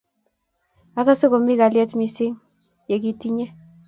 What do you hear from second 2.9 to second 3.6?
kitinye